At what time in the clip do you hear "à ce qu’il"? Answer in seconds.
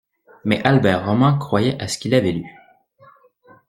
1.79-2.15